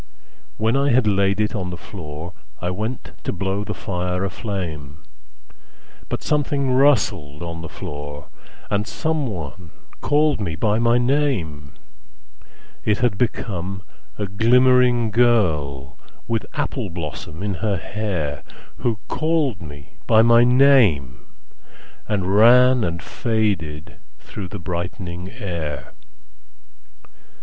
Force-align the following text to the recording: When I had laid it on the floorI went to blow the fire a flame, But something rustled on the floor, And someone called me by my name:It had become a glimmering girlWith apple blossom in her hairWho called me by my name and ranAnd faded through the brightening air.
When 0.57 0.75
I 0.75 0.89
had 0.89 1.05
laid 1.05 1.39
it 1.39 1.53
on 1.53 1.69
the 1.69 1.77
floorI 1.77 2.71
went 2.71 3.11
to 3.23 3.31
blow 3.31 3.63
the 3.63 3.75
fire 3.75 4.23
a 4.25 4.31
flame, 4.31 5.03
But 6.09 6.23
something 6.23 6.71
rustled 6.71 7.43
on 7.43 7.61
the 7.61 7.69
floor, 7.69 8.29
And 8.71 8.87
someone 8.87 9.69
called 10.01 10.41
me 10.41 10.55
by 10.55 10.79
my 10.79 10.97
name:It 10.97 12.97
had 12.97 13.15
become 13.19 13.83
a 14.17 14.25
glimmering 14.25 15.11
girlWith 15.11 16.45
apple 16.55 16.89
blossom 16.89 17.43
in 17.43 17.53
her 17.61 17.77
hairWho 17.77 18.97
called 19.07 19.61
me 19.61 19.97
by 20.07 20.23
my 20.23 20.43
name 20.43 21.27
and 22.07 22.23
ranAnd 22.23 23.03
faded 23.03 23.97
through 24.19 24.47
the 24.47 24.57
brightening 24.57 25.29
air. 25.29 25.93